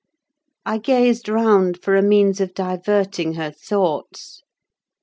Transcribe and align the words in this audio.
I 0.65 0.79
gazed 0.79 1.29
round 1.29 1.79
for 1.83 1.95
a 1.95 2.01
means 2.01 2.41
of 2.41 2.55
diverting 2.55 3.35
her 3.35 3.51
thoughts. 3.51 4.41